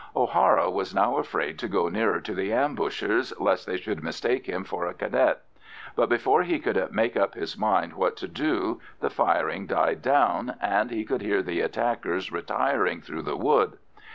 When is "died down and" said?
9.67-10.89